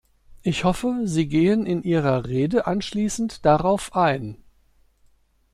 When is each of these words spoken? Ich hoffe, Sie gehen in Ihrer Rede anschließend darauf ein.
Ich 0.41 0.63
hoffe, 0.63 1.01
Sie 1.05 1.27
gehen 1.27 1.67
in 1.67 1.83
Ihrer 1.83 2.25
Rede 2.25 2.65
anschließend 2.65 3.45
darauf 3.45 3.95
ein. 3.95 4.37